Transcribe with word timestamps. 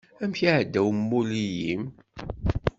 Amek 0.23 0.39
iɛedda 0.47 0.81
umulli-m? 0.89 1.83